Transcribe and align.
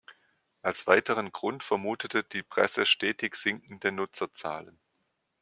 Als 0.63 0.87
weiteren 0.87 1.31
Grund 1.31 1.61
vermutete 1.61 2.23
die 2.23 2.41
Presse 2.41 2.87
stetig 2.87 3.35
sinkende 3.35 3.91
Nutzerzahlen. 3.91 4.79